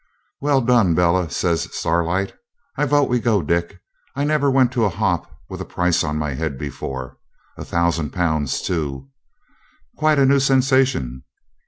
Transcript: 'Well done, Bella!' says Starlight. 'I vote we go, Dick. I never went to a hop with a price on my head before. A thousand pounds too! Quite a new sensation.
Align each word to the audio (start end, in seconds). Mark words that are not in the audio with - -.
'Well 0.39 0.61
done, 0.61 0.95
Bella!' 0.95 1.29
says 1.29 1.69
Starlight. 1.71 2.33
'I 2.75 2.85
vote 2.85 3.07
we 3.07 3.19
go, 3.19 3.43
Dick. 3.43 3.79
I 4.15 4.23
never 4.23 4.49
went 4.49 4.71
to 4.71 4.83
a 4.85 4.89
hop 4.89 5.29
with 5.47 5.61
a 5.61 5.63
price 5.63 6.03
on 6.03 6.17
my 6.17 6.33
head 6.33 6.57
before. 6.57 7.19
A 7.55 7.63
thousand 7.63 8.09
pounds 8.09 8.63
too! 8.63 9.09
Quite 9.95 10.17
a 10.17 10.25
new 10.25 10.39
sensation. 10.39 11.21